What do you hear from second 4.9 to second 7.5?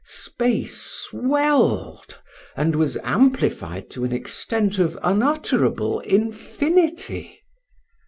unutterable infinity.